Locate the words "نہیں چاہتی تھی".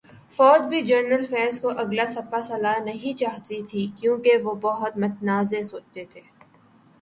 2.85-3.85